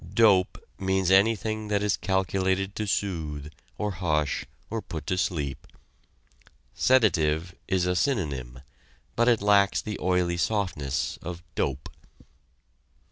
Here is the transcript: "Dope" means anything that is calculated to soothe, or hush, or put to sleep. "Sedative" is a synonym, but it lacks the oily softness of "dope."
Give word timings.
"Dope" 0.15 0.57
means 0.79 1.11
anything 1.11 1.67
that 1.67 1.83
is 1.83 1.95
calculated 1.95 2.75
to 2.75 2.87
soothe, 2.87 3.53
or 3.77 3.91
hush, 3.91 4.45
or 4.67 4.81
put 4.81 5.05
to 5.05 5.15
sleep. 5.15 5.67
"Sedative" 6.73 7.53
is 7.67 7.85
a 7.85 7.95
synonym, 7.95 8.61
but 9.15 9.27
it 9.27 9.43
lacks 9.43 9.79
the 9.79 9.99
oily 10.01 10.37
softness 10.37 11.19
of 11.21 11.43
"dope." 11.53 11.87